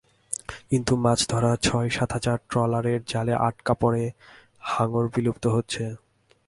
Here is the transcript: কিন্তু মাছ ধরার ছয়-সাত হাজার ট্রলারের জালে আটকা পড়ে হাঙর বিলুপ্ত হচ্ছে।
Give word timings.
কিন্তু 0.69 0.93
মাছ 0.95 1.19
ধরার 1.29 1.57
ছয়-সাত 1.57 2.09
হাজার 2.11 2.37
ট্রলারের 2.49 2.99
জালে 3.07 3.33
আটকা 3.47 3.73
পড়ে 3.73 4.03
হাঙর 4.61 5.05
বিলুপ্ত 5.15 5.45
হচ্ছে। 5.47 5.83